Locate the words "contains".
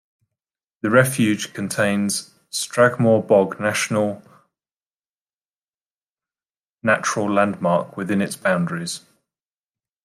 1.53-2.33